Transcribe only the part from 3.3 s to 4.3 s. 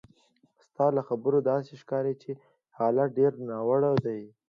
ناوړه دي.